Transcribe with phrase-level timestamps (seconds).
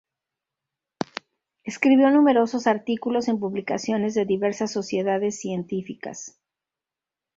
[1.63, 6.39] Escribió numerosos artículos en publicaciones de diversas sociedades científicas.